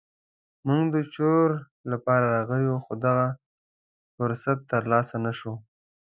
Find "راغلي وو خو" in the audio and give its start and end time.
2.35-2.93